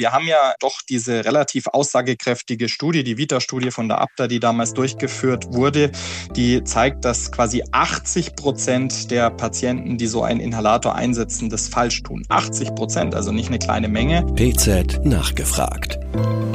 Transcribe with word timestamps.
Wir 0.00 0.12
haben 0.12 0.28
ja 0.28 0.54
doch 0.60 0.76
diese 0.88 1.24
relativ 1.24 1.66
aussagekräftige 1.66 2.68
Studie, 2.68 3.02
die 3.02 3.18
Vita-Studie 3.18 3.72
von 3.72 3.88
der 3.88 4.00
ABDA, 4.00 4.28
die 4.28 4.38
damals 4.38 4.72
durchgeführt 4.72 5.52
wurde, 5.52 5.90
die 6.36 6.62
zeigt, 6.62 7.04
dass 7.04 7.32
quasi 7.32 7.64
80 7.72 8.36
Prozent 8.36 9.10
der 9.10 9.28
Patienten, 9.30 9.98
die 9.98 10.06
so 10.06 10.22
einen 10.22 10.38
Inhalator 10.38 10.94
einsetzen, 10.94 11.50
das 11.50 11.66
falsch 11.66 12.04
tun. 12.04 12.22
80 12.28 12.76
Prozent, 12.76 13.16
also 13.16 13.32
nicht 13.32 13.48
eine 13.48 13.58
kleine 13.58 13.88
Menge. 13.88 14.24
PZ 14.36 15.04
nachgefragt. 15.04 15.98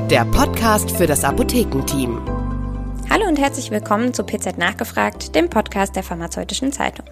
Der 0.10 0.24
Podcast 0.24 0.92
für 0.92 1.06
das 1.06 1.26
Apothekenteam. 1.26 2.22
Hallo 3.10 3.28
und 3.28 3.38
herzlich 3.38 3.72
willkommen 3.72 4.14
zu 4.14 4.24
PZ 4.24 4.58
Nachgefragt, 4.58 5.36
dem 5.36 5.50
Podcast 5.50 5.98
der 5.98 6.04
Pharmazeutischen 6.04 6.72
Zeitung. 6.72 7.08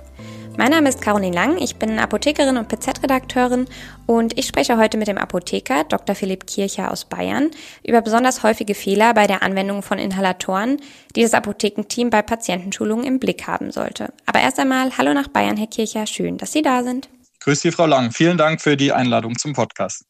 Mein 0.57 0.71
Name 0.71 0.89
ist 0.89 1.01
Caroline 1.01 1.33
Lang, 1.33 1.57
ich 1.57 1.77
bin 1.77 1.97
Apothekerin 1.97 2.57
und 2.57 2.67
PZ-Redakteurin 2.67 3.67
und 4.05 4.37
ich 4.37 4.45
spreche 4.45 4.77
heute 4.77 4.97
mit 4.97 5.07
dem 5.07 5.17
Apotheker 5.17 5.85
Dr. 5.85 6.13
Philipp 6.13 6.45
Kircher 6.45 6.91
aus 6.91 7.05
Bayern 7.05 7.51
über 7.85 8.01
besonders 8.01 8.43
häufige 8.43 8.75
Fehler 8.75 9.13
bei 9.13 9.27
der 9.27 9.43
Anwendung 9.43 9.81
von 9.81 9.97
Inhalatoren, 9.97 10.81
die 11.15 11.21
das 11.21 11.33
Apothekenteam 11.33 12.09
bei 12.09 12.21
Patientenschulungen 12.21 13.05
im 13.05 13.19
Blick 13.19 13.47
haben 13.47 13.71
sollte. 13.71 14.13
Aber 14.25 14.41
erst 14.41 14.59
einmal 14.59 14.97
Hallo 14.97 15.13
nach 15.13 15.29
Bayern, 15.29 15.57
Herr 15.57 15.67
Kircher, 15.67 16.05
schön, 16.05 16.37
dass 16.37 16.51
Sie 16.51 16.61
da 16.61 16.83
sind. 16.83 17.09
Grüß 17.39 17.61
Sie, 17.61 17.71
Frau 17.71 17.85
Lang. 17.85 18.11
Vielen 18.11 18.37
Dank 18.37 18.61
für 18.61 18.77
die 18.77 18.91
Einladung 18.91 19.37
zum 19.37 19.53
Podcast. 19.53 20.05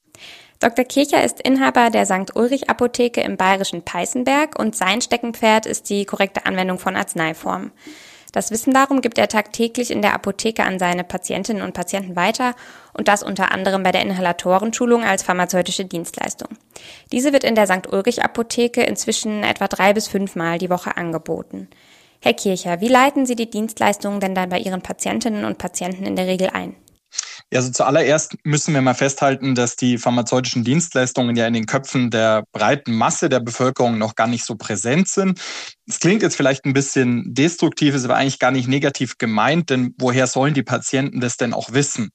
Dr. 0.60 0.86
Kircher 0.86 1.24
ist 1.24 1.40
Inhaber 1.40 1.90
der 1.90 2.06
St. 2.06 2.36
Ulrich 2.36 2.70
Apotheke 2.70 3.22
im 3.22 3.38
bayerischen 3.38 3.84
Peißenberg 3.84 4.60
und 4.60 4.76
sein 4.76 5.02
Steckenpferd 5.02 5.66
ist 5.66 5.90
die 5.90 6.06
korrekte 6.06 6.46
Anwendung 6.46 6.78
von 6.78 6.96
Arzneiformen. 6.96 7.72
Das 8.32 8.52
Wissen 8.52 8.74
darum 8.74 9.02
gibt 9.02 9.18
er 9.18 9.28
tagtäglich 9.28 9.92
in 9.92 10.02
der 10.02 10.14
Apotheke 10.14 10.64
an 10.64 10.80
seine 10.80 11.04
Patientinnen 11.04 11.62
und 11.62 11.74
Patienten 11.74 12.16
weiter 12.16 12.56
und 12.94 13.08
das 13.08 13.24
unter 13.24 13.52
anderem 13.52 13.84
bei 13.84 13.92
der 13.92 14.02
Inhalatorenschulung 14.02 15.04
als 15.04 15.24
pharmazeutische 15.24 15.86
Dienstleistung. 15.86 16.50
Diese 17.12 17.34
wird 17.34 17.44
in 17.44 17.56
der 17.56 17.68
St. 17.68 17.92
Ulrich 17.92 18.24
Apotheke 18.24 18.84
inzwischen 18.84 19.44
etwa 19.44 19.68
drei 19.68 19.94
bis 19.94 20.08
fünfmal 20.08 20.58
die 20.58 20.70
Woche 20.70 20.96
angeboten. 20.96 21.68
Herr 22.22 22.34
Kircher, 22.34 22.82
wie 22.82 22.88
leiten 22.88 23.26
Sie 23.26 23.36
die 23.36 23.50
Dienstleistungen 23.50 24.20
denn 24.20 24.36
dann 24.36 24.50
bei 24.50 24.60
Ihren 24.60 24.82
Patientinnen 24.82 25.44
und 25.44 25.58
Patienten 25.58 26.06
in 26.06 26.16
der 26.16 26.28
Regel 26.28 26.52
ein? 26.52 26.76
Also 27.54 27.72
zuallererst 27.72 28.38
müssen 28.44 28.74
wir 28.74 28.82
mal 28.82 28.94
festhalten, 28.94 29.56
dass 29.56 29.76
die 29.76 29.98
pharmazeutischen 29.98 30.64
Dienstleistungen 30.64 31.36
ja 31.36 31.48
in 31.48 31.54
den 31.54 31.66
Köpfen 31.66 32.10
der 32.10 32.46
breiten 32.54 32.94
Masse 32.96 33.28
der 33.28 33.42
Bevölkerung 33.42 33.98
noch 33.98 34.16
gar 34.16 34.28
nicht 34.28 34.46
so 34.46 34.56
präsent 34.56 35.10
sind. 35.10 35.42
Es 35.92 36.00
klingt 36.00 36.22
jetzt 36.22 36.38
vielleicht 36.38 36.64
ein 36.64 36.72
bisschen 36.72 37.34
destruktiv, 37.34 37.94
ist 37.94 38.06
aber 38.06 38.16
eigentlich 38.16 38.40
gar 38.40 38.52
nicht 38.52 38.70
negativ 38.70 39.18
gemeint, 39.18 39.70
denn 39.70 39.94
woher 40.00 40.26
sollen 40.26 40.54
die 40.54 40.64
Patienten 40.64 41.20
das 41.20 41.36
denn 41.36 41.54
auch 41.54 41.74
wissen? 41.74 42.12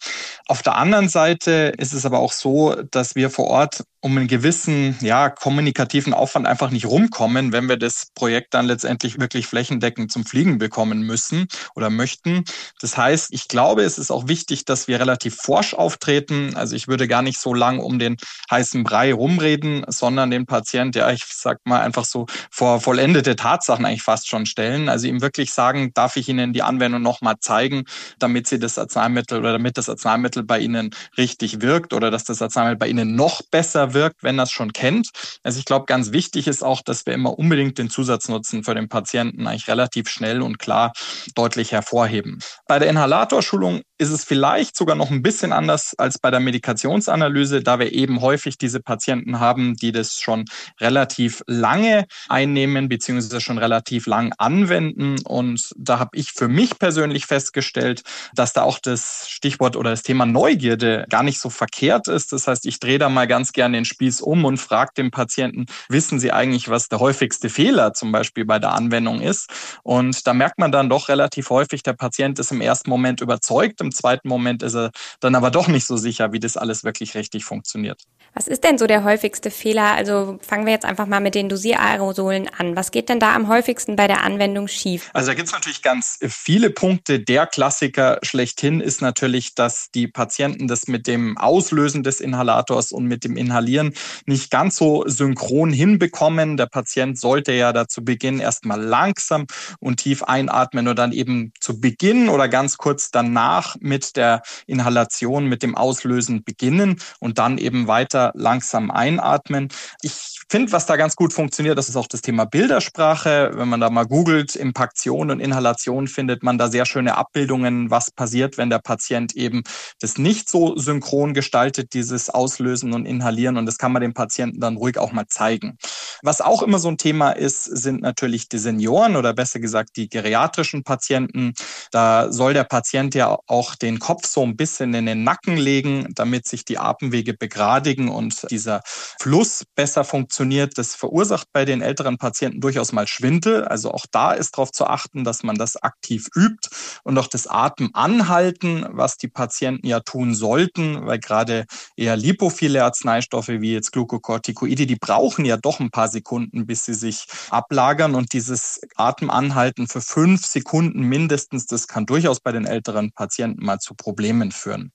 Auf 0.46 0.62
der 0.62 0.76
anderen 0.76 1.10
Seite 1.10 1.74
ist 1.76 1.92
es 1.92 2.06
aber 2.06 2.20
auch 2.20 2.32
so, 2.32 2.74
dass 2.90 3.16
wir 3.16 3.28
vor 3.28 3.48
Ort 3.48 3.82
um 4.00 4.16
einen 4.16 4.28
gewissen 4.28 4.96
ja, 5.00 5.28
kommunikativen 5.28 6.14
Aufwand 6.14 6.46
einfach 6.46 6.70
nicht 6.70 6.86
rumkommen, 6.86 7.52
wenn 7.52 7.68
wir 7.68 7.76
das 7.76 8.06
Projekt 8.14 8.54
dann 8.54 8.66
letztendlich 8.66 9.18
wirklich 9.18 9.46
flächendeckend 9.46 10.12
zum 10.12 10.24
Fliegen 10.24 10.58
bekommen 10.58 11.02
müssen 11.02 11.46
oder 11.74 11.90
möchten. 11.90 12.44
Das 12.80 12.96
heißt, 12.96 13.28
ich 13.32 13.48
glaube, 13.48 13.82
es 13.82 13.98
ist 13.98 14.10
auch 14.12 14.28
wichtig, 14.28 14.64
dass 14.64 14.86
wir 14.86 15.00
relativ 15.00 15.34
forsch 15.36 15.74
auftreten. 15.74 16.54
Also 16.54 16.76
ich 16.76 16.88
würde 16.88 17.08
gar 17.08 17.22
nicht 17.22 17.40
so 17.40 17.52
lang 17.52 17.80
um 17.80 17.98
den 17.98 18.16
heißen 18.50 18.84
Brei 18.84 19.12
rumreden, 19.12 19.84
sondern 19.88 20.30
den 20.30 20.46
Patient, 20.46 20.94
ja, 20.94 21.10
ich 21.10 21.24
sag 21.28 21.58
mal 21.64 21.80
einfach 21.80 22.04
so 22.04 22.26
vor 22.50 22.80
vollendete 22.80 23.34
Tatsachen 23.34 23.65
eigentlich 23.74 24.02
fast 24.02 24.28
schon 24.28 24.46
stellen. 24.46 24.88
Also 24.88 25.06
ihm 25.06 25.20
wirklich 25.20 25.52
sagen, 25.52 25.92
darf 25.94 26.16
ich 26.16 26.28
Ihnen 26.28 26.52
die 26.52 26.62
Anwendung 26.62 27.02
nochmal 27.02 27.36
zeigen, 27.40 27.84
damit 28.18 28.46
Sie 28.46 28.58
das 28.58 28.78
Arzneimittel 28.78 29.38
oder 29.38 29.52
damit 29.52 29.78
das 29.78 29.88
Arzneimittel 29.88 30.42
bei 30.42 30.58
Ihnen 30.58 30.90
richtig 31.16 31.62
wirkt 31.62 31.92
oder 31.92 32.10
dass 32.10 32.24
das 32.24 32.42
Arzneimittel 32.42 32.78
bei 32.78 32.88
Ihnen 32.88 33.16
noch 33.16 33.42
besser 33.50 33.94
wirkt 33.94 34.16
wenn 34.22 34.38
es 34.38 34.50
schon 34.50 34.72
kennt. 34.72 35.10
Also 35.42 35.58
ich 35.58 35.64
glaube, 35.64 35.86
ganz 35.86 36.12
wichtig 36.12 36.46
ist 36.48 36.62
auch, 36.62 36.82
dass 36.82 37.06
wir 37.06 37.14
immer 37.14 37.38
unbedingt 37.38 37.78
den 37.78 37.90
Zusatznutzen 37.90 38.64
für 38.64 38.74
den 38.74 38.88
Patienten 38.88 39.46
eigentlich 39.46 39.68
relativ 39.68 40.08
schnell 40.08 40.42
und 40.42 40.58
klar 40.58 40.92
deutlich 41.34 41.72
hervorheben. 41.72 42.40
Bei 42.66 42.78
der 42.78 42.88
Inhalatorschulung 42.88 43.82
ist 43.98 44.10
es 44.10 44.24
vielleicht 44.24 44.76
sogar 44.76 44.96
noch 44.96 45.10
ein 45.10 45.22
bisschen 45.22 45.52
anders 45.52 45.94
als 45.96 46.18
bei 46.18 46.30
der 46.30 46.40
Medikationsanalyse, 46.40 47.62
da 47.62 47.78
wir 47.78 47.92
eben 47.92 48.20
häufig 48.20 48.58
diese 48.58 48.80
Patienten 48.80 49.40
haben, 49.40 49.74
die 49.74 49.92
das 49.92 50.20
schon 50.20 50.44
relativ 50.80 51.42
lange 51.46 52.06
einnehmen 52.28 52.88
beziehungsweise 52.88 53.40
schon 53.40 53.58
relativ 53.58 54.06
lang 54.06 54.32
anwenden. 54.38 55.16
Und 55.24 55.70
da 55.76 55.98
habe 55.98 56.16
ich 56.16 56.32
für 56.32 56.48
mich 56.48 56.78
persönlich 56.78 57.26
festgestellt, 57.26 58.02
dass 58.34 58.52
da 58.52 58.62
auch 58.62 58.78
das 58.78 59.26
Stichwort 59.28 59.76
oder 59.76 59.90
das 59.90 60.02
Thema 60.02 60.26
Neugierde 60.26 61.06
gar 61.08 61.22
nicht 61.22 61.40
so 61.40 61.48
verkehrt 61.48 62.08
ist. 62.08 62.32
Das 62.32 62.46
heißt, 62.46 62.66
ich 62.66 62.80
drehe 62.80 62.98
da 62.98 63.08
mal 63.08 63.26
ganz 63.26 63.52
gerne 63.52 63.78
den 63.78 63.84
Spieß 63.84 64.20
um 64.20 64.44
und 64.44 64.58
frage 64.58 64.92
den 64.96 65.10
Patienten, 65.10 65.66
wissen 65.88 66.20
Sie 66.20 66.32
eigentlich, 66.32 66.68
was 66.68 66.88
der 66.88 67.00
häufigste 67.00 67.48
Fehler 67.48 67.94
zum 67.94 68.12
Beispiel 68.12 68.44
bei 68.44 68.58
der 68.58 68.72
Anwendung 68.72 69.20
ist? 69.20 69.50
Und 69.82 70.26
da 70.26 70.34
merkt 70.34 70.58
man 70.58 70.72
dann 70.72 70.90
doch 70.90 71.08
relativ 71.08 71.50
häufig, 71.50 71.82
der 71.82 71.94
Patient 71.94 72.38
ist 72.38 72.52
im 72.52 72.60
ersten 72.60 72.90
Moment 72.90 73.20
überzeugt, 73.20 73.80
im 73.86 73.92
zweiten 73.92 74.28
Moment 74.28 74.62
ist 74.62 74.74
er 74.74 74.90
dann 75.20 75.34
aber 75.34 75.50
doch 75.50 75.68
nicht 75.68 75.86
so 75.86 75.96
sicher, 75.96 76.32
wie 76.32 76.40
das 76.40 76.56
alles 76.56 76.84
wirklich 76.84 77.14
richtig 77.14 77.44
funktioniert. 77.44 78.02
Was 78.34 78.48
ist 78.48 78.64
denn 78.64 78.76
so 78.76 78.86
der 78.86 79.04
häufigste 79.04 79.50
Fehler? 79.50 79.92
Also 79.92 80.38
fangen 80.42 80.66
wir 80.66 80.72
jetzt 80.72 80.84
einfach 80.84 81.06
mal 81.06 81.20
mit 81.20 81.34
den 81.34 81.48
Dosieraaerosolen 81.48 82.48
an. 82.48 82.76
Was 82.76 82.90
geht 82.90 83.08
denn 83.08 83.18
da 83.18 83.34
am 83.34 83.48
häufigsten 83.48 83.96
bei 83.96 84.08
der 84.08 84.24
Anwendung 84.24 84.68
schief? 84.68 85.08
Also 85.14 85.28
da 85.28 85.34
gibt 85.34 85.48
es 85.48 85.54
natürlich 85.54 85.82
ganz 85.82 86.18
viele 86.28 86.68
Punkte. 86.68 87.20
Der 87.20 87.46
Klassiker 87.46 88.18
schlechthin 88.22 88.80
ist 88.80 89.00
natürlich, 89.00 89.54
dass 89.54 89.90
die 89.94 90.06
Patienten 90.06 90.68
das 90.68 90.86
mit 90.86 91.06
dem 91.06 91.38
Auslösen 91.38 92.02
des 92.02 92.20
Inhalators 92.20 92.92
und 92.92 93.06
mit 93.06 93.24
dem 93.24 93.38
Inhalieren 93.38 93.94
nicht 94.26 94.50
ganz 94.50 94.76
so 94.76 95.04
synchron 95.06 95.72
hinbekommen. 95.72 96.58
Der 96.58 96.66
Patient 96.66 97.18
sollte 97.18 97.52
ja 97.52 97.72
dazu 97.72 98.04
beginnen, 98.04 98.40
erstmal 98.40 98.82
langsam 98.82 99.46
und 99.80 99.96
tief 99.98 100.22
einatmen 100.22 100.88
und 100.88 100.98
dann 100.98 101.12
eben 101.12 101.52
zu 101.60 101.80
Beginn 101.80 102.28
oder 102.28 102.48
ganz 102.48 102.76
kurz 102.76 103.10
danach 103.10 103.75
mit 103.80 104.16
der 104.16 104.42
Inhalation, 104.66 105.46
mit 105.46 105.62
dem 105.62 105.76
Auslösen 105.76 106.44
beginnen 106.44 107.00
und 107.20 107.38
dann 107.38 107.58
eben 107.58 107.86
weiter 107.86 108.32
langsam 108.34 108.90
einatmen. 108.90 109.68
Ich 110.02 110.40
finde, 110.48 110.72
was 110.72 110.86
da 110.86 110.96
ganz 110.96 111.16
gut 111.16 111.32
funktioniert, 111.32 111.76
das 111.76 111.88
ist 111.88 111.96
auch 111.96 112.06
das 112.06 112.22
Thema 112.22 112.44
Bildersprache. 112.44 113.52
Wenn 113.54 113.68
man 113.68 113.80
da 113.80 113.90
mal 113.90 114.06
googelt, 114.06 114.54
Impaktion 114.54 115.30
und 115.30 115.40
Inhalation, 115.40 116.08
findet 116.08 116.42
man 116.42 116.58
da 116.58 116.68
sehr 116.68 116.86
schöne 116.86 117.16
Abbildungen, 117.16 117.90
was 117.90 118.10
passiert, 118.10 118.58
wenn 118.58 118.70
der 118.70 118.78
Patient 118.78 119.34
eben 119.34 119.62
das 120.00 120.18
nicht 120.18 120.48
so 120.48 120.76
synchron 120.76 121.34
gestaltet, 121.34 121.94
dieses 121.94 122.30
Auslösen 122.30 122.92
und 122.92 123.06
Inhalieren. 123.06 123.56
Und 123.56 123.66
das 123.66 123.78
kann 123.78 123.92
man 123.92 124.02
dem 124.02 124.14
Patienten 124.14 124.60
dann 124.60 124.76
ruhig 124.76 124.98
auch 124.98 125.12
mal 125.12 125.26
zeigen. 125.26 125.78
Was 126.22 126.40
auch 126.40 126.62
immer 126.62 126.78
so 126.78 126.88
ein 126.88 126.98
Thema 126.98 127.30
ist, 127.32 127.64
sind 127.64 128.00
natürlich 128.02 128.48
die 128.48 128.58
Senioren 128.58 129.16
oder 129.16 129.34
besser 129.34 129.60
gesagt 129.60 129.96
die 129.96 130.08
geriatrischen 130.08 130.84
Patienten. 130.84 131.54
Da 131.90 132.32
soll 132.32 132.54
der 132.54 132.64
Patient 132.64 133.14
ja 133.14 133.36
auch 133.46 133.65
den 133.74 133.98
Kopf 133.98 134.26
so 134.26 134.42
ein 134.42 134.56
bisschen 134.56 134.94
in 134.94 135.06
den 135.06 135.24
Nacken 135.24 135.56
legen, 135.56 136.06
damit 136.14 136.46
sich 136.46 136.64
die 136.64 136.78
Atemwege 136.78 137.34
begradigen 137.34 138.08
und 138.08 138.50
dieser 138.50 138.82
Fluss 138.84 139.64
besser 139.74 140.04
funktioniert 140.04 140.36
funktioniert. 140.36 140.76
Das 140.76 140.94
verursacht 140.94 141.48
bei 141.52 141.64
den 141.64 141.80
älteren 141.80 142.18
Patienten 142.18 142.60
durchaus 142.60 142.92
mal 142.92 143.06
Schwindel. 143.06 143.64
Also 143.64 143.90
auch 143.92 144.06
da 144.10 144.32
ist 144.32 144.56
darauf 144.56 144.72
zu 144.72 144.86
achten, 144.86 145.24
dass 145.24 145.42
man 145.42 145.56
das 145.56 145.76
aktiv 145.76 146.26
übt 146.34 146.68
und 147.04 147.16
auch 147.18 147.28
das 147.28 147.46
Atmen 147.46 147.94
anhalten, 147.94 148.86
was 148.90 149.16
die 149.16 149.28
Patienten 149.28 149.86
ja 149.86 150.00
tun 150.00 150.34
sollten, 150.34 151.06
weil 151.06 151.18
gerade 151.18 151.64
eher 151.96 152.16
lipophile 152.16 152.84
Arzneistoffe 152.84 153.60
wie 153.60 153.72
jetzt 153.72 153.92
Glukokortikoide, 153.92 154.86
die 154.86 154.96
brauchen 154.96 155.44
ja 155.44 155.56
doch 155.56 155.80
ein 155.80 155.90
paar 155.90 156.08
Sekunden, 156.08 156.66
bis 156.66 156.84
sie 156.84 156.94
sich 156.94 157.26
ablagern 157.50 158.14
und 158.14 158.32
dieses 158.32 158.80
Atemanhalten 158.96 159.86
für 159.86 160.00
fünf 160.00 160.44
Sekunden 160.44 161.02
mindestens, 161.02 161.66
das 161.66 161.86
kann 161.86 162.06
durchaus 162.06 162.40
bei 162.40 162.52
den 162.52 162.66
älteren 162.66 163.12
Patienten 163.12 163.55
mal 163.58 163.78
zu 163.78 163.94
Problemen 163.94 164.52
führen. 164.52 164.92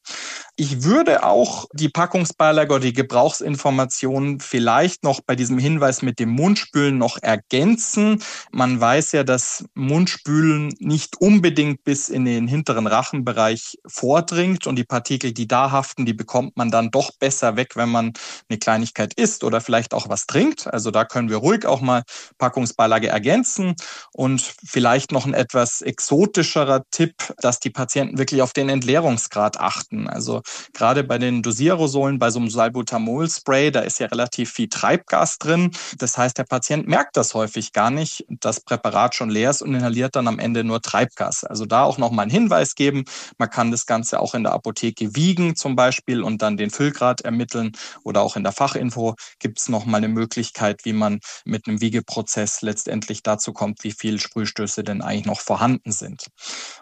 Ich 0.61 0.83
würde 0.83 1.23
auch 1.23 1.65
die 1.73 1.89
Packungsbeilage 1.89 2.71
oder 2.71 2.83
die 2.83 2.93
Gebrauchsinformationen 2.93 4.39
vielleicht 4.41 5.03
noch 5.03 5.19
bei 5.19 5.35
diesem 5.35 5.57
Hinweis 5.57 6.03
mit 6.03 6.19
dem 6.19 6.29
Mundspülen 6.29 6.99
noch 6.99 7.17
ergänzen. 7.19 8.21
Man 8.51 8.79
weiß 8.79 9.13
ja, 9.13 9.23
dass 9.23 9.65
Mundspülen 9.73 10.71
nicht 10.77 11.19
unbedingt 11.19 11.83
bis 11.83 12.09
in 12.09 12.25
den 12.25 12.47
hinteren 12.47 12.85
Rachenbereich 12.85 13.79
vordringt 13.87 14.67
und 14.67 14.75
die 14.75 14.83
Partikel, 14.83 15.31
die 15.31 15.47
da 15.47 15.71
haften, 15.71 16.05
die 16.05 16.13
bekommt 16.13 16.55
man 16.57 16.69
dann 16.69 16.91
doch 16.91 17.09
besser 17.17 17.55
weg, 17.55 17.75
wenn 17.75 17.89
man 17.89 18.13
eine 18.47 18.59
Kleinigkeit 18.59 19.15
isst 19.15 19.43
oder 19.43 19.61
vielleicht 19.61 19.95
auch 19.95 20.09
was 20.09 20.27
trinkt. 20.27 20.71
Also 20.71 20.91
da 20.91 21.05
können 21.05 21.29
wir 21.29 21.37
ruhig 21.37 21.65
auch 21.65 21.81
mal 21.81 22.03
Packungsbeilage 22.37 23.07
ergänzen 23.07 23.73
und 24.13 24.53
vielleicht 24.63 25.11
noch 25.11 25.25
ein 25.25 25.33
etwas 25.33 25.81
exotischerer 25.81 26.83
Tipp, 26.91 27.15
dass 27.37 27.59
die 27.59 27.71
Patienten 27.71 28.19
wirklich 28.19 28.43
auf 28.43 28.53
den 28.53 28.69
Entleerungsgrad 28.69 29.59
achten. 29.59 30.07
Also 30.07 30.43
Gerade 30.73 31.03
bei 31.03 31.17
den 31.17 31.41
Dosierosolen, 31.41 32.19
bei 32.19 32.31
so 32.31 32.39
einem 32.39 32.49
Salbutamol-Spray, 32.49 33.71
da 33.71 33.81
ist 33.81 33.99
ja 33.99 34.07
relativ 34.07 34.51
viel 34.51 34.69
Treibgas 34.69 35.37
drin. 35.37 35.71
Das 35.97 36.17
heißt, 36.17 36.37
der 36.37 36.43
Patient 36.43 36.87
merkt 36.87 37.17
das 37.17 37.33
häufig 37.33 37.73
gar 37.73 37.91
nicht, 37.91 38.25
das 38.29 38.61
Präparat 38.61 39.15
schon 39.15 39.29
leer 39.29 39.49
ist 39.49 39.61
und 39.61 39.73
inhaliert 39.73 40.15
dann 40.15 40.27
am 40.27 40.39
Ende 40.39 40.63
nur 40.63 40.81
Treibgas. 40.81 41.43
Also 41.43 41.65
da 41.65 41.83
auch 41.83 41.97
nochmal 41.97 42.23
einen 42.23 42.31
Hinweis 42.31 42.75
geben. 42.75 43.05
Man 43.37 43.49
kann 43.49 43.71
das 43.71 43.85
Ganze 43.85 44.19
auch 44.19 44.33
in 44.33 44.43
der 44.43 44.53
Apotheke 44.53 45.15
wiegen 45.15 45.55
zum 45.55 45.75
Beispiel 45.75 46.21
und 46.23 46.41
dann 46.41 46.57
den 46.57 46.69
Füllgrad 46.69 47.21
ermitteln 47.21 47.71
oder 48.03 48.21
auch 48.21 48.35
in 48.35 48.43
der 48.43 48.51
Fachinfo 48.51 49.15
gibt 49.39 49.59
es 49.59 49.69
nochmal 49.69 49.99
eine 49.99 50.07
Möglichkeit, 50.07 50.85
wie 50.85 50.93
man 50.93 51.19
mit 51.45 51.67
einem 51.67 51.81
Wiegeprozess 51.81 52.61
letztendlich 52.61 53.23
dazu 53.23 53.53
kommt, 53.53 53.83
wie 53.83 53.91
viele 53.91 54.19
Sprühstöße 54.19 54.83
denn 54.83 55.01
eigentlich 55.01 55.25
noch 55.25 55.39
vorhanden 55.39 55.91
sind. 55.91 56.27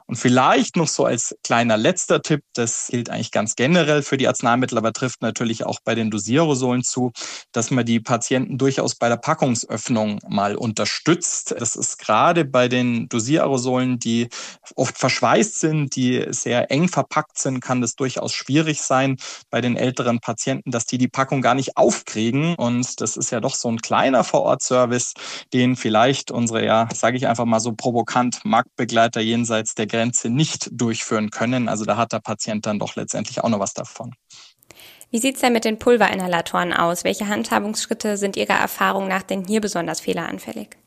Und 0.06 0.16
vielleicht 0.16 0.76
noch 0.76 0.88
so 0.88 1.06
als 1.06 1.36
kleiner 1.44 1.78
letzter 1.78 2.22
Tipp, 2.22 2.42
das 2.54 2.88
gilt 2.90 3.10
eigentlich 3.10 3.32
ganz 3.32 3.49
generell 3.56 4.04
für 4.04 4.18
die 4.18 4.28
Arzneimittel, 4.28 4.78
aber 4.78 4.94
trifft 4.94 5.22
natürlich 5.22 5.66
auch 5.66 5.80
bei 5.84 5.96
den 5.96 6.12
Dosierosolen 6.12 6.84
zu, 6.84 7.12
dass 7.52 7.72
man 7.72 7.86
die 7.86 8.00
Patienten 8.00 8.58
durchaus 8.58 8.96
bei 8.96 9.10
der 9.10 9.18
Packungsöffnung 9.18 10.20
mal 10.28 10.56
unterstützt. 10.56 11.56
Das 11.58 11.76
ist 11.76 11.98
gerade 11.98 12.46
bei 12.46 12.68
den 12.68 13.10
Dosierosolen, 13.10 14.00
die 14.00 14.30
oft 14.76 14.98
verschweißt 14.98 15.60
sind, 15.60 15.96
die 15.96 16.26
sehr 16.30 16.72
eng 16.72 16.88
verpackt 16.88 17.38
sind, 17.38 17.62
kann 17.62 17.82
das 17.82 17.96
durchaus 17.96 18.34
schwierig 18.34 18.82
sein 18.82 19.18
bei 19.50 19.62
den 19.62 19.78
älteren 19.78 20.20
Patienten, 20.20 20.72
dass 20.72 20.86
die 20.86 20.98
die 20.98 21.08
Packung 21.08 21.42
gar 21.42 21.56
nicht 21.56 21.78
aufkriegen. 21.78 22.56
Und 22.56 23.02
das 23.02 23.18
ist 23.18 23.32
ja 23.32 23.40
doch 23.40 23.56
so 23.56 23.70
ein 23.70 23.78
kleiner 23.78 24.24
Vorortservice, 24.24 25.14
den 25.54 25.76
vielleicht 25.76 26.32
unsere, 26.32 26.66
ja, 26.66 26.88
sage 26.94 27.18
ich 27.18 27.28
einfach 27.28 27.46
mal 27.46 27.60
so 27.60 27.74
provokant, 27.74 28.42
Marktbegleiter 28.44 29.22
jenseits 29.22 29.76
der 29.76 29.88
Grenze 29.88 30.30
nicht 30.30 30.70
durchführen 30.72 31.30
können. 31.30 31.70
Also 31.70 31.86
da 31.86 31.98
hat 31.98 32.14
der 32.14 32.20
Patient 32.20 32.66
dann 32.66 32.80
doch 32.80 32.96
letztendlich 32.96 33.39
auch 33.44 33.50
noch 33.50 33.60
was 33.60 33.74
davon. 33.74 34.16
Wie 35.12 35.18
sieht's 35.18 35.42
denn 35.42 35.54
mit 35.54 35.66
den 35.66 35.80
Pulverinhalatoren 35.80 36.72
aus? 36.72 37.04
Welche 37.04 37.28
Handhabungsschritte 37.28 38.16
sind 38.18 38.38
Ihrer 38.38 38.60
Erfahrung 38.60 39.08
nach 39.08 39.24
denn 39.24 39.46
hier 39.46 39.60
besonders 39.60 40.02
fehleranfällig? 40.02 40.78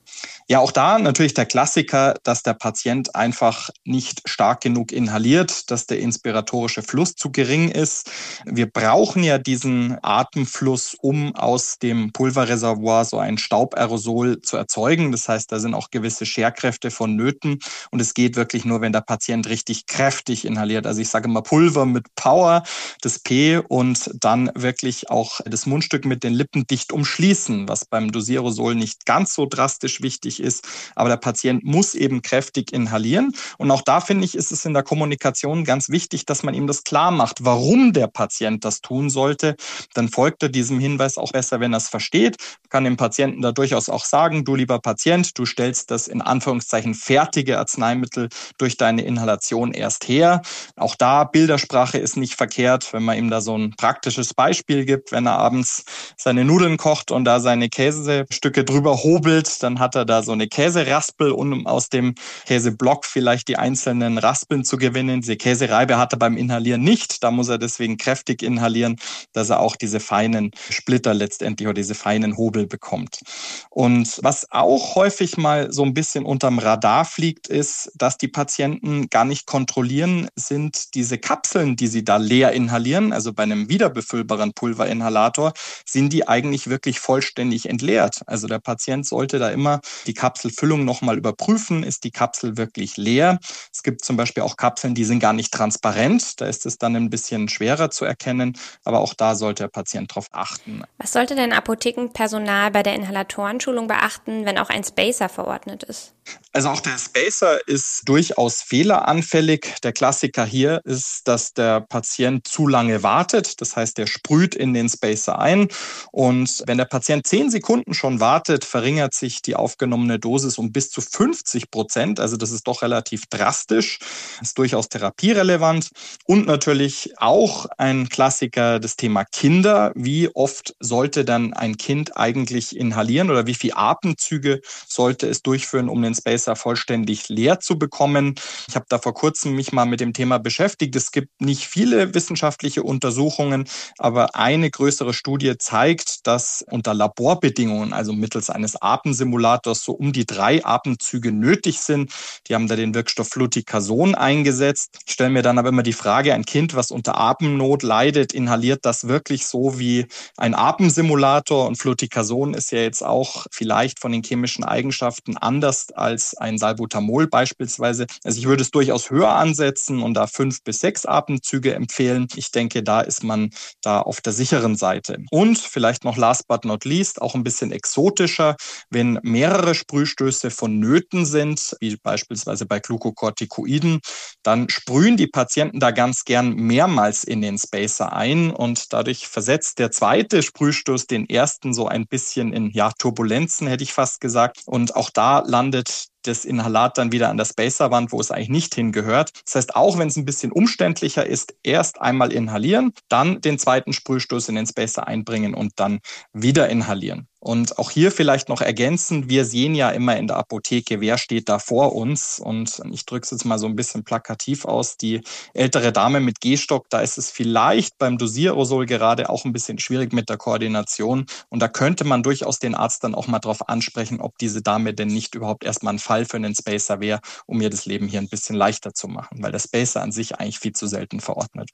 Ja, 0.48 0.58
auch 0.58 0.72
da 0.72 0.98
natürlich 0.98 1.34
der 1.34 1.46
Klassiker, 1.46 2.14
dass 2.24 2.42
der 2.42 2.54
Patient 2.54 3.14
einfach 3.14 3.70
nicht 3.84 4.28
stark 4.28 4.60
genug 4.60 4.92
inhaliert, 4.92 5.70
dass 5.70 5.86
der 5.86 5.98
inspiratorische 6.00 6.82
Fluss 6.82 7.14
zu 7.14 7.30
gering 7.30 7.70
ist. 7.70 8.10
Wir 8.44 8.70
brauchen 8.70 9.22
ja 9.22 9.38
diesen 9.38 9.96
Atemfluss, 10.02 10.94
um 11.00 11.34
aus 11.36 11.78
dem 11.78 12.12
Pulverreservoir 12.12 13.04
so 13.04 13.18
ein 13.18 13.38
Staubaerosol 13.38 14.42
zu 14.42 14.56
erzeugen. 14.56 15.12
Das 15.12 15.28
heißt, 15.28 15.50
da 15.50 15.58
sind 15.58 15.74
auch 15.74 15.90
gewisse 15.90 16.26
Scherkräfte 16.26 16.90
vonnöten 16.90 17.60
und 17.90 18.00
es 18.00 18.14
geht 18.14 18.36
wirklich 18.36 18.64
nur, 18.64 18.80
wenn 18.80 18.92
der 18.92 19.00
Patient 19.00 19.48
richtig 19.48 19.86
kräftig 19.86 20.44
inhaliert. 20.44 20.86
Also 20.86 21.00
ich 21.00 21.08
sage 21.08 21.28
immer 21.28 21.42
Pulver 21.42 21.86
mit 21.86 22.14
Power, 22.14 22.62
das 23.00 23.20
P 23.20 23.56
und 23.56 24.10
dann 24.20 24.50
wirklich 24.54 25.08
auch 25.08 25.40
das 25.46 25.66
Mundstück 25.66 26.04
mit 26.04 26.24
den 26.24 26.34
Lippen 26.34 26.66
dicht 26.66 26.92
umschließen, 26.92 27.68
was 27.68 27.84
beim 27.84 28.12
Dosierosol 28.12 28.74
nicht 28.74 29.06
ganz 29.06 29.34
so 29.34 29.46
drastisch 29.46 29.91
wichtig 30.00 30.40
ist. 30.40 30.66
Aber 30.94 31.08
der 31.08 31.16
Patient 31.16 31.64
muss 31.64 31.94
eben 31.94 32.22
kräftig 32.22 32.72
inhalieren. 32.72 33.34
Und 33.58 33.70
auch 33.70 33.82
da 33.82 34.00
finde 34.00 34.24
ich, 34.24 34.34
ist 34.34 34.52
es 34.52 34.64
in 34.64 34.72
der 34.72 34.82
Kommunikation 34.82 35.64
ganz 35.64 35.90
wichtig, 35.90 36.24
dass 36.24 36.42
man 36.42 36.54
ihm 36.54 36.66
das 36.66 36.84
klar 36.84 37.10
macht, 37.10 37.44
warum 37.44 37.92
der 37.92 38.06
Patient 38.06 38.64
das 38.64 38.80
tun 38.80 39.10
sollte. 39.10 39.56
Dann 39.94 40.08
folgt 40.08 40.42
er 40.42 40.48
diesem 40.48 40.78
Hinweis 40.80 41.18
auch 41.18 41.32
besser, 41.32 41.60
wenn 41.60 41.74
er 41.74 41.78
es 41.78 41.88
versteht. 41.88 42.36
Kann 42.70 42.84
dem 42.84 42.96
Patienten 42.96 43.42
da 43.42 43.52
durchaus 43.52 43.88
auch 43.88 44.04
sagen, 44.04 44.44
du 44.44 44.54
lieber 44.54 44.78
Patient, 44.78 45.36
du 45.38 45.44
stellst 45.44 45.90
das 45.90 46.08
in 46.08 46.22
Anführungszeichen 46.22 46.94
fertige 46.94 47.58
Arzneimittel 47.58 48.28
durch 48.58 48.76
deine 48.76 49.02
Inhalation 49.02 49.72
erst 49.72 50.08
her. 50.08 50.42
Auch 50.76 50.94
da 50.96 51.24
Bildersprache 51.24 51.98
ist 51.98 52.16
nicht 52.16 52.34
verkehrt, 52.34 52.92
wenn 52.92 53.02
man 53.02 53.18
ihm 53.18 53.30
da 53.30 53.40
so 53.40 53.56
ein 53.56 53.72
praktisches 53.76 54.34
Beispiel 54.34 54.84
gibt, 54.84 55.12
wenn 55.12 55.26
er 55.26 55.38
abends 55.38 55.84
seine 56.16 56.44
Nudeln 56.44 56.76
kocht 56.76 57.10
und 57.10 57.24
da 57.24 57.40
seine 57.40 57.68
Käsestücke 57.68 58.64
drüber 58.64 59.02
hobelt, 59.02 59.62
dann 59.62 59.78
hat 59.82 59.94
er 59.94 60.06
da 60.06 60.22
so 60.22 60.32
eine 60.32 60.48
Käseraspel, 60.48 61.30
um 61.30 61.66
aus 61.66 61.90
dem 61.90 62.14
Käseblock 62.46 63.04
vielleicht 63.04 63.48
die 63.48 63.58
einzelnen 63.58 64.16
Raspeln 64.16 64.64
zu 64.64 64.78
gewinnen. 64.78 65.20
Diese 65.20 65.36
Käsereibe 65.36 65.98
hat 65.98 66.14
er 66.14 66.18
beim 66.18 66.38
Inhalieren 66.38 66.82
nicht. 66.82 67.22
Da 67.22 67.30
muss 67.30 67.48
er 67.48 67.58
deswegen 67.58 67.98
kräftig 67.98 68.42
inhalieren, 68.42 68.96
dass 69.32 69.50
er 69.50 69.60
auch 69.60 69.76
diese 69.76 70.00
feinen 70.00 70.52
Splitter 70.70 71.12
letztendlich 71.12 71.66
oder 71.66 71.74
diese 71.74 71.94
feinen 71.94 72.36
Hobel 72.36 72.66
bekommt. 72.66 73.20
Und 73.68 74.18
was 74.22 74.50
auch 74.50 74.94
häufig 74.94 75.36
mal 75.36 75.72
so 75.72 75.82
ein 75.82 75.94
bisschen 75.94 76.24
unterm 76.24 76.58
Radar 76.58 77.04
fliegt, 77.04 77.48
ist, 77.48 77.90
dass 77.94 78.16
die 78.16 78.28
Patienten 78.28 79.08
gar 79.10 79.24
nicht 79.24 79.46
kontrollieren, 79.46 80.28
sind 80.36 80.94
diese 80.94 81.18
Kapseln, 81.18 81.76
die 81.76 81.88
sie 81.88 82.04
da 82.04 82.16
leer 82.16 82.52
inhalieren, 82.52 83.12
also 83.12 83.32
bei 83.32 83.42
einem 83.42 83.68
wiederbefüllbaren 83.68 84.52
Pulverinhalator, 84.52 85.52
sind 85.84 86.12
die 86.12 86.28
eigentlich 86.28 86.68
wirklich 86.68 87.00
vollständig 87.00 87.68
entleert. 87.68 88.22
Also 88.26 88.46
der 88.46 88.58
Patient 88.58 89.06
sollte 89.06 89.38
da 89.38 89.50
immer 89.50 89.71
die 90.06 90.14
Kapselfüllung 90.14 90.84
nochmal 90.84 91.16
überprüfen. 91.16 91.82
Ist 91.82 92.04
die 92.04 92.10
Kapsel 92.10 92.56
wirklich 92.56 92.96
leer? 92.96 93.38
Es 93.72 93.82
gibt 93.82 94.04
zum 94.04 94.16
Beispiel 94.16 94.42
auch 94.42 94.56
Kapseln, 94.56 94.94
die 94.94 95.04
sind 95.04 95.20
gar 95.20 95.32
nicht 95.32 95.52
transparent. 95.52 96.40
Da 96.40 96.46
ist 96.46 96.66
es 96.66 96.78
dann 96.78 96.96
ein 96.96 97.10
bisschen 97.10 97.48
schwerer 97.48 97.90
zu 97.90 98.04
erkennen. 98.04 98.58
Aber 98.84 99.00
auch 99.00 99.14
da 99.14 99.34
sollte 99.34 99.64
der 99.64 99.68
Patient 99.68 100.10
darauf 100.10 100.26
achten. 100.32 100.82
Was 100.98 101.12
sollte 101.12 101.34
denn 101.34 101.52
Apothekenpersonal 101.52 102.70
bei 102.70 102.82
der 102.82 102.94
Inhalatorenschulung 102.94 103.86
beachten, 103.86 104.44
wenn 104.44 104.58
auch 104.58 104.70
ein 104.70 104.84
Spacer 104.84 105.28
verordnet 105.28 105.82
ist? 105.84 106.14
Also 106.52 106.68
auch 106.68 106.80
der 106.80 106.98
Spacer 106.98 107.66
ist 107.66 108.02
durchaus 108.04 108.62
fehleranfällig. 108.62 109.74
Der 109.82 109.92
Klassiker 109.92 110.44
hier 110.44 110.80
ist, 110.84 111.26
dass 111.26 111.54
der 111.54 111.80
Patient 111.80 112.46
zu 112.46 112.68
lange 112.68 113.02
wartet. 113.02 113.60
Das 113.60 113.74
heißt, 113.74 113.98
er 113.98 114.06
sprüht 114.06 114.54
in 114.54 114.74
den 114.74 114.88
Spacer 114.88 115.38
ein. 115.38 115.68
Und 116.10 116.62
wenn 116.66 116.78
der 116.78 116.84
Patient 116.84 117.26
zehn 117.26 117.50
Sekunden 117.50 117.94
schon 117.94 118.20
wartet, 118.20 118.64
verringert 118.64 119.14
sich 119.14 119.42
die 119.42 119.56
aufgenommene 119.62 120.18
Dosis 120.18 120.58
um 120.58 120.72
bis 120.72 120.90
zu 120.90 121.00
50 121.00 121.70
Prozent. 121.70 122.20
Also 122.20 122.36
das 122.36 122.50
ist 122.50 122.66
doch 122.66 122.82
relativ 122.82 123.26
drastisch. 123.30 124.00
Ist 124.40 124.58
durchaus 124.58 124.88
therapierelevant. 124.88 125.90
Und 126.26 126.46
natürlich 126.46 127.14
auch 127.16 127.66
ein 127.78 128.08
Klassiker, 128.08 128.80
das 128.80 128.96
Thema 128.96 129.24
Kinder. 129.24 129.92
Wie 129.94 130.28
oft 130.34 130.74
sollte 130.80 131.24
dann 131.24 131.52
ein 131.52 131.76
Kind 131.76 132.16
eigentlich 132.16 132.76
inhalieren 132.76 133.30
oder 133.30 133.46
wie 133.46 133.54
viele 133.54 133.76
Atemzüge 133.76 134.60
sollte 134.86 135.28
es 135.28 135.42
durchführen, 135.42 135.88
um 135.88 136.02
den 136.02 136.14
Spacer 136.14 136.56
vollständig 136.56 137.28
leer 137.28 137.60
zu 137.60 137.78
bekommen? 137.78 138.34
Ich 138.68 138.74
habe 138.74 138.86
da 138.88 138.98
vor 138.98 139.14
kurzem 139.14 139.54
mich 139.54 139.72
mal 139.72 139.86
mit 139.86 140.00
dem 140.00 140.12
Thema 140.12 140.38
beschäftigt. 140.38 140.96
Es 140.96 141.12
gibt 141.12 141.40
nicht 141.40 141.66
viele 141.66 142.14
wissenschaftliche 142.14 142.82
Untersuchungen, 142.82 143.68
aber 143.98 144.34
eine 144.34 144.70
größere 144.70 145.14
Studie 145.14 145.56
zeigt, 145.58 146.26
dass 146.26 146.64
unter 146.68 146.94
Laborbedingungen, 146.94 147.92
also 147.92 148.12
mittels 148.12 148.50
eines 148.50 148.80
Atemsimulators, 148.80 149.51
so 149.62 149.92
um 149.92 150.12
die 150.12 150.26
drei 150.26 150.64
Atemzüge 150.64 151.32
nötig 151.32 151.80
sind. 151.80 152.12
Die 152.48 152.54
haben 152.54 152.68
da 152.68 152.76
den 152.76 152.94
Wirkstoff 152.94 153.28
Fluticason 153.28 154.14
eingesetzt. 154.14 154.98
Ich 155.06 155.12
stelle 155.12 155.30
mir 155.30 155.42
dann 155.42 155.58
aber 155.58 155.68
immer 155.70 155.82
die 155.82 155.92
Frage, 155.92 156.34
ein 156.34 156.44
Kind, 156.44 156.74
was 156.74 156.90
unter 156.90 157.18
Atemnot 157.18 157.82
leidet, 157.82 158.32
inhaliert 158.32 158.84
das 158.84 159.08
wirklich 159.08 159.46
so 159.46 159.78
wie 159.78 160.06
ein 160.36 160.54
Atemsimulator? 160.54 161.66
Und 161.66 161.76
Fluticason 161.76 162.54
ist 162.54 162.72
ja 162.72 162.80
jetzt 162.80 163.04
auch 163.04 163.46
vielleicht 163.50 164.00
von 164.00 164.12
den 164.12 164.22
chemischen 164.22 164.64
Eigenschaften 164.64 165.36
anders 165.36 165.88
als 165.92 166.36
ein 166.36 166.58
Salbutamol 166.58 167.26
beispielsweise. 167.26 168.06
Also 168.24 168.38
ich 168.38 168.46
würde 168.46 168.62
es 168.62 168.70
durchaus 168.70 169.10
höher 169.10 169.34
ansetzen 169.34 170.02
und 170.02 170.14
da 170.14 170.26
fünf 170.26 170.62
bis 170.62 170.80
sechs 170.80 171.06
Atemzüge 171.06 171.74
empfehlen. 171.74 172.28
Ich 172.36 172.50
denke, 172.50 172.82
da 172.82 173.00
ist 173.00 173.22
man 173.22 173.50
da 173.82 174.00
auf 174.00 174.20
der 174.20 174.32
sicheren 174.32 174.76
Seite. 174.76 175.18
Und 175.30 175.58
vielleicht 175.58 176.04
noch 176.04 176.16
last 176.16 176.48
but 176.48 176.64
not 176.64 176.84
least, 176.84 177.20
auch 177.20 177.34
ein 177.34 177.44
bisschen 177.44 177.72
exotischer, 177.72 178.56
wenn 178.90 179.18
mehrere 179.42 179.74
Sprühstöße 179.74 180.52
vonnöten 180.52 181.26
sind, 181.26 181.74
wie 181.80 181.96
beispielsweise 181.96 182.64
bei 182.64 182.78
Glukokortikoiden, 182.78 183.98
dann 184.44 184.68
sprühen 184.68 185.16
die 185.16 185.26
Patienten 185.26 185.80
da 185.80 185.90
ganz 185.90 186.24
gern 186.24 186.54
mehrmals 186.54 187.24
in 187.24 187.40
den 187.40 187.58
Spacer 187.58 188.12
ein 188.12 188.52
und 188.52 188.92
dadurch 188.92 189.26
versetzt 189.26 189.80
der 189.80 189.90
zweite 189.90 190.44
Sprühstoß 190.44 191.08
den 191.08 191.28
ersten 191.28 191.74
so 191.74 191.88
ein 191.88 192.06
bisschen 192.06 192.52
in 192.52 192.70
ja, 192.70 192.92
Turbulenzen, 192.96 193.66
hätte 193.66 193.82
ich 193.82 193.92
fast 193.92 194.20
gesagt. 194.20 194.60
Und 194.66 194.94
auch 194.94 195.10
da 195.10 195.40
landet 195.40 196.11
das 196.22 196.44
Inhalat 196.44 196.98
dann 196.98 197.12
wieder 197.12 197.28
an 197.28 197.36
der 197.36 197.44
Spacerwand, 197.44 198.12
wo 198.12 198.20
es 198.20 198.30
eigentlich 198.30 198.48
nicht 198.48 198.74
hingehört. 198.74 199.30
Das 199.44 199.54
heißt, 199.56 199.76
auch 199.76 199.98
wenn 199.98 200.08
es 200.08 200.16
ein 200.16 200.24
bisschen 200.24 200.52
umständlicher 200.52 201.26
ist, 201.26 201.54
erst 201.62 202.00
einmal 202.00 202.32
inhalieren, 202.32 202.92
dann 203.08 203.40
den 203.40 203.58
zweiten 203.58 203.92
Sprühstoß 203.92 204.48
in 204.48 204.54
den 204.54 204.66
Spacer 204.66 205.06
einbringen 205.06 205.54
und 205.54 205.72
dann 205.76 206.00
wieder 206.32 206.68
inhalieren. 206.68 207.28
Und 207.44 207.76
auch 207.78 207.90
hier 207.90 208.12
vielleicht 208.12 208.48
noch 208.48 208.60
ergänzen, 208.60 209.28
wir 209.28 209.44
sehen 209.44 209.74
ja 209.74 209.90
immer 209.90 210.16
in 210.16 210.28
der 210.28 210.36
Apotheke, 210.36 211.00
wer 211.00 211.18
steht 211.18 211.48
da 211.48 211.58
vor 211.58 211.92
uns. 211.92 212.38
Und 212.38 212.80
ich 212.92 213.04
drücke 213.04 213.24
es 213.24 213.32
jetzt 213.32 213.44
mal 213.44 213.58
so 213.58 213.66
ein 213.66 213.74
bisschen 213.74 214.04
plakativ 214.04 214.64
aus. 214.64 214.96
Die 214.96 215.22
ältere 215.52 215.92
Dame 215.92 216.20
mit 216.20 216.40
Gehstock, 216.40 216.88
da 216.88 217.00
ist 217.00 217.18
es 217.18 217.32
vielleicht 217.32 217.98
beim 217.98 218.16
Dosierosol 218.16 218.86
gerade 218.86 219.28
auch 219.28 219.44
ein 219.44 219.52
bisschen 219.52 219.80
schwierig 219.80 220.12
mit 220.12 220.28
der 220.28 220.36
Koordination. 220.36 221.26
Und 221.48 221.60
da 221.60 221.66
könnte 221.66 222.04
man 222.04 222.22
durchaus 222.22 222.60
den 222.60 222.76
Arzt 222.76 223.02
dann 223.02 223.16
auch 223.16 223.26
mal 223.26 223.40
drauf 223.40 223.68
ansprechen, 223.68 224.20
ob 224.20 224.38
diese 224.38 224.62
Dame 224.62 224.94
denn 224.94 225.08
nicht 225.08 225.34
überhaupt 225.34 225.64
erstmal 225.64 225.90
einen 225.90 225.98
Fall 226.12 226.24
für 226.26 226.36
einen 226.36 226.54
Spacer 226.54 227.00
wäre, 227.00 227.20
um 227.46 227.56
mir 227.56 227.70
das 227.70 227.86
Leben 227.86 228.06
hier 228.06 228.20
ein 228.20 228.28
bisschen 228.28 228.54
leichter 228.54 228.92
zu 228.92 229.08
machen, 229.08 229.42
weil 229.42 229.50
der 229.50 229.60
Spacer 229.60 230.02
an 230.02 230.12
sich 230.12 230.38
eigentlich 230.38 230.58
viel 230.58 230.72
zu 230.72 230.86
selten 230.86 231.20
verordnet. 231.20 231.70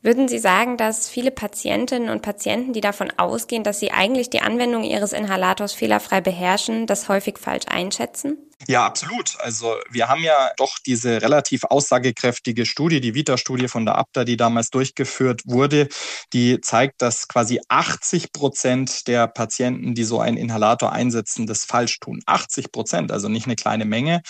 Würden 0.00 0.28
Sie 0.28 0.38
sagen, 0.38 0.76
dass 0.76 1.08
viele 1.08 1.32
Patientinnen 1.32 2.08
und 2.08 2.22
Patienten, 2.22 2.72
die 2.72 2.80
davon 2.80 3.10
ausgehen, 3.16 3.64
dass 3.64 3.80
sie 3.80 3.90
eigentlich 3.90 4.30
die 4.30 4.42
Anwendung 4.42 4.84
ihres 4.84 5.12
Inhalators 5.12 5.72
fehlerfrei 5.72 6.20
beherrschen, 6.20 6.86
das 6.86 7.08
häufig 7.08 7.38
falsch 7.38 7.66
einschätzen? 7.68 8.38
Ja, 8.68 8.84
absolut. 8.84 9.38
Also 9.40 9.76
wir 9.90 10.08
haben 10.08 10.22
ja 10.22 10.50
doch 10.58 10.76
diese 10.84 11.22
relativ 11.22 11.64
aussagekräftige 11.64 12.66
Studie, 12.66 13.00
die 13.00 13.14
Vita-Studie 13.14 13.68
von 13.68 13.86
der 13.86 13.96
ABDA, 13.96 14.24
die 14.24 14.36
damals 14.36 14.68
durchgeführt 14.68 15.42
wurde, 15.46 15.88
die 16.34 16.60
zeigt, 16.60 17.00
dass 17.00 17.26
quasi 17.26 17.58
80 17.68 18.32
Prozent 18.32 19.08
der 19.08 19.28
Patienten, 19.28 19.94
die 19.94 20.04
so 20.04 20.20
einen 20.20 20.36
Inhalator 20.36 20.92
einsetzen, 20.92 21.46
das 21.46 21.64
falsch 21.64 22.00
tun. 22.00 22.20
80 22.26 22.70
Prozent, 22.70 23.12
also 23.12 23.30
nicht 23.30 23.46
eine 23.46 23.56
kleine 23.56 23.86
Menge. 23.86 24.20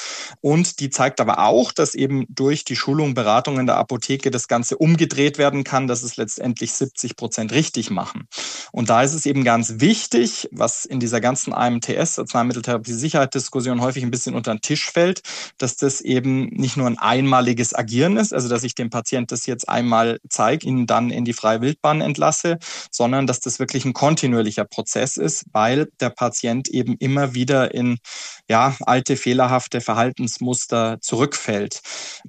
Und 0.41 0.79
die 0.79 0.91
zeigt 0.91 1.21
aber 1.21 1.41
auch, 1.41 1.73
dass 1.73 1.97
eben 1.97 2.25
durch 2.29 2.65
die 2.65 2.77
Schulung, 2.77 3.15
Beratung 3.15 3.59
in 3.59 3.67
der 3.67 3.79
Apotheke 3.79 4.31
das 4.31 4.47
Ganze 4.47 4.79
umgedreht 4.79 5.39
werden 5.39 5.65
kann, 5.65 5.89
dass 5.89 6.05
es 6.05 6.17
letztendlich 6.17 6.73
70 6.73 7.17
Prozent 7.17 7.53
richtig 7.53 7.91
machen. 7.91 8.29
Und 8.71 8.91
da 8.91 9.03
ist 9.03 9.15
es 9.15 9.27
eben 9.27 9.43
ganz 9.43 9.75
wichtig, 9.79 10.49
was 10.53 10.85
in 10.85 11.01
dieser 11.01 11.21
ganzen 11.21 11.53
AMTS, 11.53 12.21
Arzneimitteltherapie-Sicherheit-Diskussion 12.21 13.81
häufig 13.81 14.05
ein 14.05 14.11
bisschen 14.11 14.20
bisschen 14.21 14.35
unter 14.35 14.55
den 14.55 14.61
Tisch 14.61 14.91
fällt, 14.91 15.23
dass 15.59 15.77
das 15.77 16.01
eben 16.01 16.49
nicht 16.49 16.77
nur 16.77 16.87
ein 16.87 16.99
einmaliges 16.99 17.75
Agieren 17.75 18.17
ist, 18.17 18.33
also 18.33 18.49
dass 18.49 18.63
ich 18.63 18.75
dem 18.75 18.91
Patient 18.91 19.33
das 19.33 19.47
jetzt 19.47 19.69
einmal 19.69 20.21
zeige, 20.29 20.67
ihn 20.67 20.87
dann 20.87 21.11
in 21.11 21.25
die 21.25 21.33
freie 21.33 21.61
Wildbahn 21.61 22.01
entlasse, 22.03 22.59
sondern 22.91 23.27
dass 23.27 23.41
das 23.41 23.59
wirklich 23.59 23.85
ein 23.85 23.95
kontinuierlicher 23.95 24.65
Prozess 24.65 25.17
ist, 25.17 25.45
weil 25.53 25.89
der 26.01 26.11
Patient 26.11 26.69
eben 26.69 26.97
immer 26.99 27.35
wieder 27.35 27.75
in 27.75 27.99
ja, 28.51 28.75
alte 28.81 29.17
fehlerhafte 29.17 29.81
Verhaltensmuster 29.81 30.99
zurückfällt. 31.01 31.83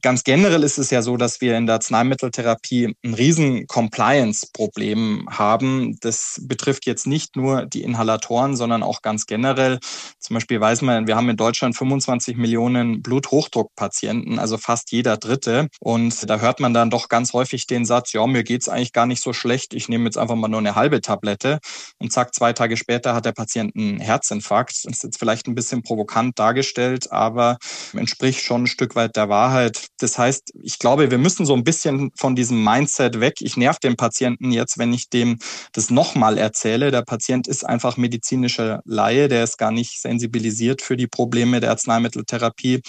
Ganz 0.03 0.23
generell 0.23 0.63
ist 0.63 0.77
es 0.77 0.91
ja 0.91 1.01
so, 1.01 1.17
dass 1.17 1.41
wir 1.41 1.57
in 1.57 1.65
der 1.65 1.75
Arzneimitteltherapie 1.75 2.95
ein 3.03 3.15
riesen 3.15 3.65
Compliance-Problem 3.65 5.27
haben. 5.31 5.97
Das 6.01 6.39
betrifft 6.43 6.85
jetzt 6.85 7.07
nicht 7.07 7.35
nur 7.35 7.65
die 7.65 7.81
Inhalatoren, 7.81 8.55
sondern 8.55 8.83
auch 8.83 9.01
ganz 9.01 9.25
generell. 9.25 9.79
Zum 10.19 10.35
Beispiel 10.35 10.61
weiß 10.61 10.83
man, 10.83 11.07
wir 11.07 11.15
haben 11.15 11.27
in 11.27 11.37
Deutschland 11.37 11.75
25 11.75 12.37
Millionen 12.37 13.01
Bluthochdruckpatienten, 13.01 14.37
also 14.37 14.59
fast 14.59 14.91
jeder 14.91 15.17
Dritte. 15.17 15.69
Und 15.79 16.29
da 16.29 16.37
hört 16.37 16.59
man 16.59 16.75
dann 16.75 16.91
doch 16.91 17.09
ganz 17.09 17.33
häufig 17.33 17.65
den 17.65 17.83
Satz, 17.83 18.13
ja, 18.13 18.27
mir 18.27 18.43
geht's 18.43 18.69
eigentlich 18.69 18.93
gar 18.93 19.07
nicht 19.07 19.23
so 19.23 19.33
schlecht, 19.33 19.73
ich 19.73 19.89
nehme 19.89 20.05
jetzt 20.05 20.19
einfach 20.19 20.35
mal 20.35 20.49
nur 20.49 20.59
eine 20.59 20.75
halbe 20.75 21.01
Tablette. 21.01 21.57
Und 21.97 22.13
zack, 22.13 22.35
zwei 22.35 22.53
Tage 22.53 22.77
später 22.77 23.15
hat 23.15 23.25
der 23.25 23.31
Patient 23.31 23.75
einen 23.75 23.99
Herzinfarkt. 23.99 24.85
Das 24.85 24.97
ist 24.97 25.03
jetzt 25.03 25.17
vielleicht 25.17 25.47
ein 25.47 25.55
bisschen 25.55 25.81
provokant 26.11 26.37
dargestellt, 26.37 27.11
aber 27.11 27.57
entspricht 27.93 28.43
schon 28.43 28.63
ein 28.63 28.67
Stück 28.67 28.95
weit 28.95 29.15
der 29.15 29.29
Wahrheit. 29.29 29.87
Das 29.99 30.17
heißt, 30.17 30.51
ich 30.61 30.79
glaube, 30.79 31.11
wir 31.11 31.17
müssen 31.17 31.45
so 31.45 31.55
ein 31.55 31.63
bisschen 31.63 32.11
von 32.15 32.35
diesem 32.35 32.63
Mindset 32.63 33.19
weg. 33.19 33.35
Ich 33.39 33.57
nerv 33.57 33.79
den 33.79 33.95
Patienten 33.95 34.51
jetzt, 34.51 34.77
wenn 34.77 34.93
ich 34.93 35.09
dem 35.09 35.39
das 35.73 35.89
nochmal 35.89 36.37
erzähle. 36.37 36.91
Der 36.91 37.03
Patient 37.03 37.47
ist 37.47 37.65
einfach 37.65 37.97
medizinischer 37.97 38.81
Laie, 38.85 39.27
der 39.27 39.43
ist 39.43 39.57
gar 39.57 39.71
nicht 39.71 40.01
sensibilisiert 40.01 40.81
für 40.81 40.97
die 40.97 41.07
Probleme 41.07 41.59
der 41.59 41.71
Arzneimitteltherapie. 41.71 42.81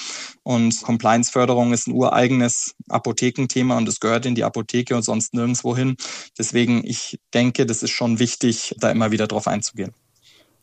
Und 0.43 0.83
Compliance-Förderung 0.83 1.73
ist 1.73 1.87
ein 1.87 1.93
ureigenes 1.93 2.75
Apothekenthema 2.89 3.77
und 3.77 3.89
es 3.89 4.01
gehört 4.01 4.27
in 4.27 4.35
die 4.35 4.45
Apotheke 4.45 4.97
und 4.97 5.03
sonst 5.03 5.35
nirgendwo 5.35 5.77
hin. 5.77 5.97
Deswegen, 6.39 6.85
ich 6.85 7.19
denke, 7.35 7.67
das 7.67 7.83
ist 7.83 7.91
schon 7.91 8.19
wichtig, 8.19 8.75
da 8.79 8.91
immer 8.91 9.11
wieder 9.11 9.27
drauf 9.27 9.47
einzugehen. 9.47 9.95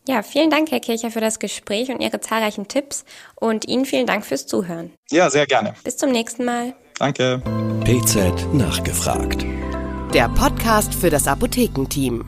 Ja, 0.08 0.24
vielen 0.24 0.50
Dank, 0.50 0.72
Herr 0.72 0.80
Kircher, 0.80 1.12
für 1.12 1.22
das 1.22 1.40
Gespräch 1.40 1.92
und 1.92 2.02
Ihre 2.02 2.20
zahlreichen 2.20 2.68
Tipps 2.68 3.06
und 3.36 3.68
Ihnen 3.68 3.86
vielen 3.86 4.08
Dank 4.08 4.26
fürs 4.26 4.48
Zuhören. 4.48 4.92
Ja, 5.12 5.30
sehr 5.30 5.46
gerne. 5.46 5.76
Bis 5.84 5.98
zum 5.98 6.12
nächsten 6.12 6.46
Mal. 6.46 6.74
Danke. 6.98 7.42
PZ 7.84 8.54
nachgefragt. 8.54 9.46
Der 10.14 10.28
Podcast 10.30 10.94
für 10.96 11.10
das 11.10 11.28
Apothekenteam. 11.28 12.26